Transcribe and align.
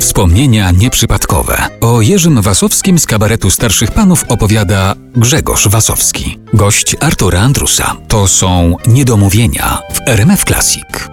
Wspomnienia 0.00 0.70
nieprzypadkowe. 0.70 1.68
O 1.80 2.00
Jerzym 2.00 2.42
Wasowskim 2.42 2.98
z 2.98 3.06
kabaretu 3.06 3.50
starszych 3.50 3.90
panów 3.90 4.24
opowiada 4.28 4.94
Grzegorz 5.16 5.68
Wasowski. 5.68 6.38
Gość 6.54 6.96
Artura 7.00 7.40
Andrusa. 7.40 7.96
To 8.08 8.28
są 8.28 8.76
niedomówienia 8.86 9.78
w 9.92 10.08
RMF 10.08 10.44
Classic. 10.44 11.08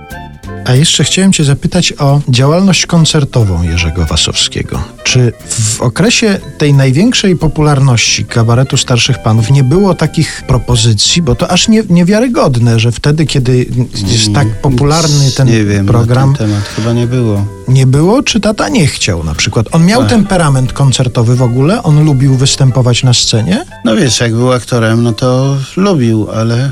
A 0.67 0.75
jeszcze 0.75 1.03
chciałem 1.03 1.33
Cię 1.33 1.43
zapytać 1.43 1.93
o 1.99 2.21
działalność 2.29 2.85
koncertową 2.85 3.63
Jerzego 3.63 4.05
Wasowskiego. 4.05 4.79
Czy 5.03 5.33
w 5.49 5.81
okresie 5.81 6.39
tej 6.57 6.73
największej 6.73 7.35
popularności 7.35 8.25
kabaretu 8.25 8.77
starszych 8.77 9.21
panów 9.23 9.51
nie 9.51 9.63
było 9.63 9.93
takich 9.93 10.43
propozycji, 10.47 11.21
bo 11.21 11.35
to 11.35 11.51
aż 11.51 11.67
nie, 11.67 11.83
niewiarygodne, 11.89 12.79
że 12.79 12.91
wtedy, 12.91 13.25
kiedy 13.25 13.65
jest 14.07 14.33
tak 14.33 14.61
popularny 14.61 15.31
ten 15.31 15.47
nie 15.47 15.63
wiem, 15.65 15.85
program, 15.85 16.31
na 16.31 16.37
ten 16.37 16.47
temat 16.49 16.63
chyba 16.63 16.93
nie 16.93 17.07
było. 17.07 17.45
nie 17.67 17.87
było, 17.87 18.23
czy 18.23 18.39
tata 18.39 18.69
nie 18.69 18.87
chciał 18.87 19.23
na 19.23 19.35
przykład? 19.35 19.67
On 19.71 19.85
miał 19.85 20.01
Ach. 20.01 20.09
temperament 20.09 20.73
koncertowy 20.73 21.35
w 21.35 21.41
ogóle? 21.41 21.83
On 21.83 22.05
lubił 22.05 22.35
występować 22.35 23.03
na 23.03 23.13
scenie? 23.13 23.65
No 23.85 23.95
wiesz, 23.95 24.19
jak 24.19 24.35
był 24.35 24.51
aktorem, 24.51 25.03
no 25.03 25.13
to 25.13 25.57
lubił, 25.77 26.27
ale, 26.31 26.71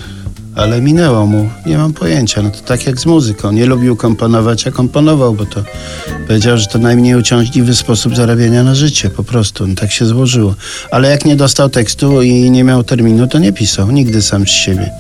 ale 0.56 0.82
minęło 0.82 1.26
mu. 1.26 1.50
Nie 1.66 1.78
mam 1.78 1.94
pojęcia. 1.94 2.42
No 2.42 2.50
to 2.50 2.60
tak 2.60 2.86
jak 2.86 3.00
z 3.00 3.06
muzyką. 3.06 3.52
Nie 3.52 3.66
lubił 3.66 3.96
komponować, 3.96 4.68
a 4.68 4.72
komponował, 4.72 5.34
bo 5.34 5.46
to 5.46 5.64
powiedział, 6.28 6.58
że 6.58 6.68
to 6.68 6.80
najmniej 6.80 7.16
uciążliwy 7.16 7.76
sposób 7.76 8.16
zarabiania 8.16 8.64
na 8.64 8.76
życie. 8.76 9.10
Po 9.10 9.24
prostu. 9.24 9.68
No 9.68 9.76
tak 9.76 9.92
się 9.92 10.06
złożyło. 10.06 10.56
Ale 10.92 11.10
jak 11.10 11.26
nie 11.26 11.36
dostał 11.36 11.70
tekstu 11.70 12.22
i 12.22 12.52
nie 12.52 12.64
miał 12.64 12.84
terminu, 12.84 13.28
to 13.28 13.40
nie 13.40 13.54
pisał. 13.54 13.92
Nigdy 13.92 14.22
sam 14.22 14.48
z 14.48 14.50
siebie. 14.50 14.92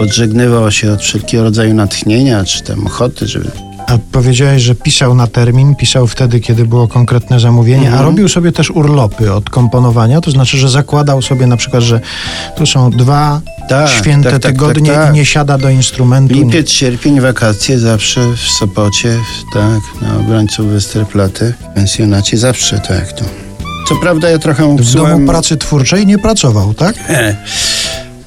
Odżegnywał 0.00 0.70
się 0.70 0.92
od 0.92 1.00
wszelkiego 1.00 1.44
rodzaju 1.44 1.74
natchnienia, 1.74 2.44
czy 2.44 2.62
tam 2.62 2.86
ochoty, 2.86 3.26
żeby 3.26 3.67
A 3.88 3.98
powiedziałeś, 4.12 4.62
że 4.62 4.74
pisał 4.74 5.14
na 5.14 5.26
termin, 5.26 5.74
pisał 5.76 6.06
wtedy, 6.06 6.40
kiedy 6.40 6.64
było 6.64 6.88
konkretne 6.88 7.40
zamówienie, 7.40 7.86
a 7.86 7.90
Mhm. 7.90 8.04
robił 8.04 8.28
sobie 8.28 8.52
też 8.52 8.70
urlopy 8.70 9.32
od 9.32 9.50
komponowania, 9.50 10.20
to 10.20 10.30
znaczy, 10.30 10.58
że 10.58 10.68
zakładał 10.68 11.22
sobie 11.22 11.46
na 11.46 11.56
przykład, 11.56 11.82
że 11.82 12.00
tu 12.56 12.66
są 12.66 12.90
dwa 12.90 13.40
Tak, 13.68 13.88
święte 13.90 14.30
tak, 14.30 14.42
tak, 14.42 14.52
tygodnie 14.52 14.90
tak, 14.90 14.96
tak. 15.04 15.14
i 15.14 15.16
nie 15.18 15.24
siada 15.26 15.58
do 15.58 15.70
instrumentu. 15.70 16.34
Lipiec, 16.34 16.70
sierpień, 16.70 17.20
wakacje 17.20 17.78
zawsze 17.78 18.20
w 18.36 18.40
Sopocie, 18.40 19.16
tak, 19.54 20.02
na 20.02 20.16
obrońcu 20.16 20.66
Westerplatte, 20.66 21.52
w 21.52 21.74
pensjonacie 21.74 22.36
zawsze 22.38 22.78
tak. 22.78 23.12
To. 23.12 23.24
Co 23.88 23.96
prawda 23.96 24.30
ja 24.30 24.38
trochę 24.38 24.76
W 24.76 24.92
domu 24.94 25.26
pracy 25.26 25.56
twórczej 25.56 26.06
nie 26.06 26.18
pracował, 26.18 26.74
tak? 26.74 27.08
Nie, 27.08 27.36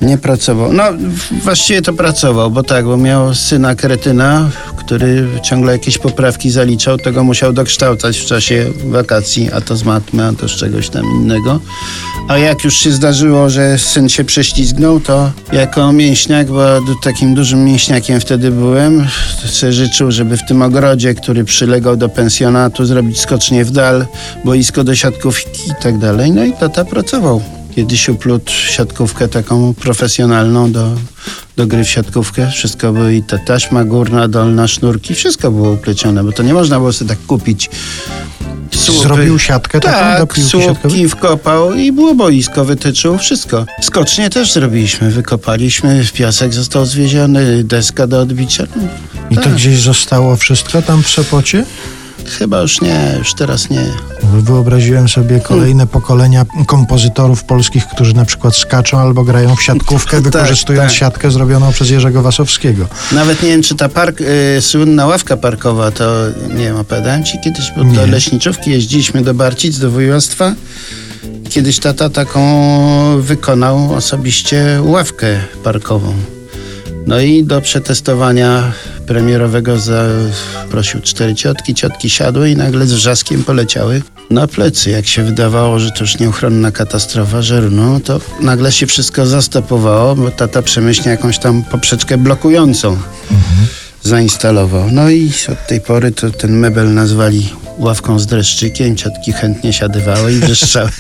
nie 0.02 0.18
pracował. 0.18 0.74
No 0.74 0.84
właściwie 1.44 1.82
to 1.82 1.94
pracował, 1.94 2.52
bo 2.52 2.64
tak, 2.64 2.86
bo 2.86 2.98
miał 2.98 3.36
syna 3.36 3.76
kretyna, 3.76 4.50
który 4.78 5.28
ciągle 5.44 5.72
jakieś 5.72 5.98
poprawki 5.98 6.50
zaliczał, 6.50 6.98
tego 6.98 7.24
musiał 7.24 7.54
dokształcać 7.54 8.18
w 8.18 8.26
czasie 8.26 8.66
wakacji, 8.86 9.52
a 9.52 9.62
to 9.62 9.76
z 9.76 9.84
matmy, 9.84 10.26
a 10.26 10.34
to 10.34 10.48
z 10.48 10.52
czegoś 10.52 10.90
tam 10.90 11.06
innego. 11.06 11.60
A 12.28 12.38
jak 12.38 12.64
już 12.64 12.76
się 12.76 12.92
zdarzyło, 12.92 13.50
że 13.50 13.78
syn 13.78 14.10
się 14.10 14.24
prześlizgnął, 14.24 15.00
to 15.00 15.32
jako 15.52 15.92
mięśniak, 15.92 16.48
bo 16.48 16.64
takim 17.04 17.36
dużym 17.36 17.66
mięśniakiem 17.66 18.20
wtedy 18.20 18.52
byłem, 18.52 19.08
sobie 19.46 19.74
życzył, 19.74 20.12
żeby 20.12 20.38
w 20.38 20.46
tym 20.48 20.62
ogrodzie, 20.62 21.14
który 21.14 21.44
przylegał 21.44 21.98
do 21.98 22.10
pensjonatu, 22.10 22.86
zrobić 22.86 23.20
skocznie 23.20 23.66
w 23.66 23.72
dal, 23.72 24.06
boisko 24.46 24.84
do 24.84 24.96
siatkówki 24.96 25.70
i 25.72 25.84
tak 25.84 25.98
dalej. 25.98 26.32
No 26.32 26.44
i 26.44 26.54
tata 26.54 26.86
pracował. 26.86 27.61
Kiedyś 27.76 28.10
uplótł 28.10 28.52
siatkówkę 28.52 29.28
taką 29.28 29.74
profesjonalną 29.74 30.72
do, 30.72 30.92
do 31.58 31.68
gry 31.68 31.84
w 31.84 31.90
siatkówkę. 31.90 32.52
Wszystko 32.52 32.94
było 32.94 33.10
i 33.10 33.24
ta 33.24 33.38
taśma 33.38 33.84
górna, 33.84 34.28
dolna, 34.28 34.68
sznurki, 34.68 35.16
wszystko 35.16 35.52
było 35.52 35.72
uplecione, 35.72 36.24
bo 36.24 36.32
to 36.32 36.44
nie 36.44 36.54
można 36.54 36.80
było 36.80 36.94
sobie 36.94 37.10
tak 37.10 37.26
kupić. 37.28 37.70
Słupy. 38.76 39.02
Zrobił 39.02 39.40
siatkę 39.40 39.80
taką 39.80 39.98
do 39.98 40.28
Tak, 40.28 40.38
siatkowej? 40.38 40.50
słupki 40.50 41.10
wkopał 41.10 41.74
i 41.74 41.92
było 41.92 42.16
boisko, 42.16 42.66
wytyczył, 42.66 43.18
wszystko. 43.18 43.66
Skocznie 43.82 44.30
też 44.30 44.52
zrobiliśmy, 44.54 45.12
wykopaliśmy, 45.12 46.06
piasek 46.14 46.54
został 46.54 46.86
zwieziony, 46.86 47.64
deska 47.64 48.08
do 48.08 48.20
odbicia. 48.20 48.64
No, 48.76 48.82
I 49.32 49.36
to 49.36 49.42
tak. 49.42 49.54
gdzieś 49.54 49.80
zostało 49.80 50.36
wszystko 50.36 50.82
tam 50.82 51.04
w 51.04 51.10
Sopocie? 51.10 51.66
Chyba 52.40 52.62
już 52.62 52.82
nie, 52.82 53.16
już 53.20 53.34
teraz 53.34 53.70
nie. 53.70 53.86
Wyobraziłem 54.24 55.10
sobie 55.10 55.40
kolejne 55.40 55.88
pokolenia 55.88 56.46
kompozytorów 56.68 57.44
polskich, 57.44 57.88
którzy 57.88 58.14
na 58.14 58.26
przykład 58.26 58.56
skaczą 58.56 59.00
albo 59.00 59.24
grają 59.24 59.56
w 59.56 59.64
siatkówkę, 59.64 60.22
wykorzystując 60.32 60.92
tak. 60.92 61.00
siatkę 61.00 61.32
zrobioną 61.32 61.72
przez 61.72 61.90
Jerzego 61.90 62.22
Wasowskiego. 62.22 62.88
Nawet 63.12 63.44
nie 63.44 63.50
wiem, 63.50 63.64
czy 63.64 63.76
ta 63.76 63.90
park, 63.90 64.22
y, 64.22 64.62
słynna 64.62 65.06
ławka 65.06 65.38
parkowa, 65.38 65.92
to 65.92 66.12
nie 66.50 66.64
wiem, 66.64 66.78
opowiadałem 66.78 67.24
ci 67.24 67.40
kiedyś, 67.44 67.72
bo 67.78 67.84
Nie. 67.84 67.96
do 67.96 68.06
leśniczówki 68.06 68.72
jeździliśmy 68.72 69.22
do 69.22 69.34
Barcic, 69.34 69.80
do 69.80 69.92
województwa. 69.92 70.54
Kiedyś 71.50 71.80
tata 71.80 72.10
taką 72.10 72.42
wykonał 73.22 73.94
osobiście 73.94 74.80
ławkę 74.84 75.40
parkową. 75.64 76.14
No 77.08 77.20
i 77.20 77.44
do 77.44 77.62
przetestowania 77.62 78.72
premierowego 79.12 79.80
zaprosił 79.80 81.02
cztery 81.02 81.36
ciotki, 81.36 81.74
ciotki 81.74 82.10
siadły 82.10 82.50
i 82.50 82.56
nagle 82.56 82.88
z 82.88 82.94
wrzaskiem 82.94 83.44
poleciały 83.44 84.02
na 84.30 84.48
plecy. 84.48 84.90
Jak 84.90 85.08
się 85.08 85.24
wydawało, 85.24 85.80
że 85.80 85.92
to 85.92 86.00
już 86.02 86.20
nieuchronna 86.20 86.72
katastrofa, 86.72 87.42
że 87.42 87.62
no 87.62 88.00
to 88.00 88.20
nagle 88.40 88.72
się 88.72 88.88
wszystko 88.88 89.26
zastopowało, 89.26 90.16
bo 90.16 90.32
tata 90.32 90.62
przemyślnie 90.62 91.12
jakąś 91.12 91.38
tam 91.40 91.64
poprzeczkę 91.64 92.18
blokującą 92.18 92.98
zainstalował. 94.04 94.92
No 94.92 95.10
i 95.10 95.32
od 95.52 95.68
tej 95.68 95.82
pory 95.82 96.12
to 96.12 96.30
ten 96.30 96.60
mebel 96.60 96.94
nazwali 96.94 97.50
ławką 97.78 98.20
z 98.20 98.26
dreszczykiem, 98.26 98.98
ciotki 98.98 99.32
chętnie 99.32 99.74
siadywały 99.74 100.34
i 100.34 100.40
wrzeszczały. 100.40 100.90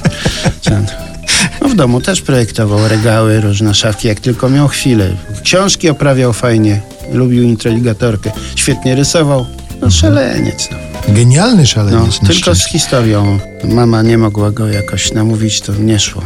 No 1.62 1.70
w 1.70 1.76
domu 1.76 2.02
też 2.02 2.22
projektował 2.22 2.88
regały, 2.88 3.42
różne 3.42 3.74
szafki, 3.74 4.08
jak 4.08 4.20
tylko 4.20 4.50
miał 4.50 4.68
chwilę. 4.68 5.10
Książki 5.44 5.90
oprawiał 5.90 6.34
fajnie, 6.34 6.82
lubił 7.14 7.44
introligatorkę, 7.44 8.32
świetnie 8.56 8.96
rysował. 8.96 9.46
No 9.82 9.90
szaleniec, 9.92 10.70
no. 10.72 10.78
Genialny 11.14 11.62
no 11.62 11.66
szaleniec. 11.66 12.22
na 12.22 12.30
tylko 12.30 12.56
z 12.56 12.66
historią. 12.66 13.40
Mama 13.64 14.02
nie 14.02 14.18
mogła 14.18 14.52
go 14.52 14.68
jakoś 14.68 15.12
namówić, 15.14 15.62
to 15.62 15.74
nie 15.76 16.00
szło. 16.00 16.22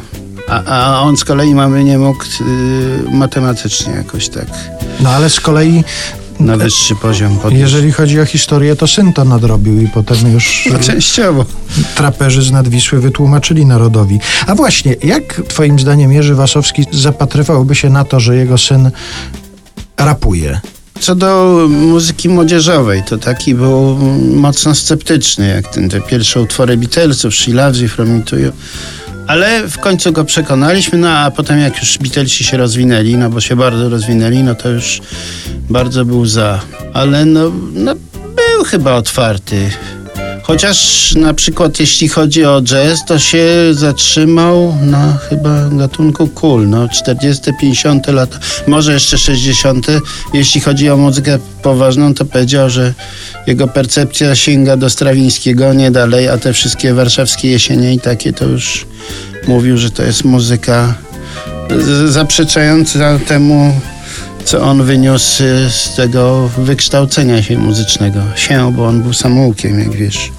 A, 0.50 0.64
a 0.64 1.02
on 1.02 1.18
z 1.18 1.24
kolei 1.24 1.56
mamy 1.56 1.84
nie 1.84 1.98
mógł 1.98 2.24
y, 2.24 3.12
matematycznie 3.12 3.94
jakoś 3.94 4.30
tak 4.30 4.46
No 5.00 5.10
ale 5.10 5.30
z 5.30 5.40
kolei, 5.40 5.84
na 6.40 6.58
wyższy 6.58 6.96
poziom 6.96 7.38
podnieść. 7.40 7.62
jeżeli 7.62 7.92
chodzi 7.92 8.22
o 8.22 8.26
historię, 8.26 8.76
to 8.76 8.88
syn 8.88 9.14
to 9.14 9.26
nadrobił 9.26 9.82
i 9.82 9.88
potem 9.88 10.18
już 10.34 10.70
No 10.72 10.80
częściowo. 10.80 11.46
traperzy 11.96 12.42
z 12.42 12.52
Nadwisły 12.52 13.00
wytłumaczyli 13.02 13.66
narodowi. 13.66 14.20
A 14.48 14.56
właśnie, 14.56 14.96
jak 15.04 15.42
twoim 15.48 15.80
zdaniem 15.80 16.12
Jerzy 16.14 16.36
Wasowski 16.36 16.86
zapatrywałby 16.92 17.76
się 17.76 17.90
na 17.90 18.04
to, 18.06 18.20
że 18.20 18.36
jego 18.36 18.58
syn 18.58 18.92
rapuje? 19.98 20.60
Co 21.00 21.16
do 21.16 21.66
muzyki 21.70 22.30
młodzieżowej, 22.30 23.04
to 23.04 23.18
taki 23.18 23.56
był 23.56 23.98
mocno 24.36 24.76
sceptyczny, 24.76 25.48
jak 25.48 25.68
ten, 25.68 25.90
te 25.90 26.02
pierwsze 26.02 26.42
utwory 26.42 26.78
Beatlesów, 26.78 27.36
She 27.36 27.54
Loves 27.54 27.82
You, 27.82 27.88
From 27.88 28.10
Me 28.10 28.22
To 28.24 28.36
You. 28.36 28.52
Ale 29.28 29.68
w 29.68 29.78
końcu 29.78 30.12
go 30.12 30.26
przekonaliśmy, 30.26 30.98
no 30.98 31.10
a 31.10 31.32
potem 31.32 31.60
jak 31.60 31.80
już 31.80 31.98
Beatlesi 31.98 32.44
się 32.44 32.58
rozwinęli, 32.58 33.16
no 33.16 33.30
bo 33.30 33.42
się 33.42 33.56
bardzo 33.56 33.90
rozwinęli, 33.90 34.44
no 34.44 34.56
to 34.56 34.70
już 34.70 35.02
bardzo 35.70 36.06
był 36.06 36.26
za. 36.26 36.62
Ale 36.94 37.26
no, 37.26 37.52
no 37.74 37.96
był 38.36 38.64
chyba 38.66 38.94
otwarty. 38.94 39.70
Chociaż 40.48 41.14
na 41.16 41.34
przykład 41.34 41.80
jeśli 41.80 42.08
chodzi 42.08 42.46
o 42.46 42.62
jazz, 42.62 43.06
to 43.06 43.20
się 43.20 43.48
zatrzymał 43.72 44.76
na 44.82 45.18
chyba 45.30 45.70
gatunku 45.70 46.28
cool, 46.28 46.70
no 46.70 46.90
40, 46.90 47.52
50 47.62 48.08
lata, 48.08 48.40
może 48.68 48.94
jeszcze 48.94 49.18
60. 49.18 49.88
Jeśli 50.34 50.62
chodzi 50.62 50.90
o 50.90 50.98
muzykę 50.98 51.40
poważną, 51.62 52.14
to 52.14 52.26
powiedział, 52.26 52.70
że 52.70 52.94
jego 53.48 53.68
percepcja 53.68 54.36
sięga 54.36 54.78
do 54.78 54.90
Strawińskiego, 54.90 55.74
nie 55.74 55.92
dalej, 55.92 56.30
a 56.30 56.38
te 56.38 56.54
wszystkie 56.54 56.94
warszawskie 56.94 57.52
jesienie 57.52 57.94
i 57.94 58.00
takie 58.00 58.34
to 58.34 58.46
już 58.46 58.86
mówił, 59.48 59.78
że 59.78 59.90
to 59.90 60.04
jest 60.04 60.24
muzyka 60.24 60.94
zaprzeczająca 62.06 63.20
temu, 63.28 63.82
co 64.46 64.62
on 64.62 64.84
wyniósł 64.84 65.44
z 65.70 65.96
tego 65.96 66.50
wykształcenia 66.58 67.44
się 67.44 67.58
muzycznego. 67.58 68.22
Się, 68.36 68.74
bo 68.74 68.86
on 68.88 69.02
był 69.02 69.14
samoukiem, 69.14 69.80
jak 69.80 69.92
wiesz. 69.92 70.32